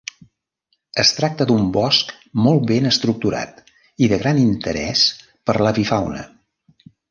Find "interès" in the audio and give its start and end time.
4.47-5.07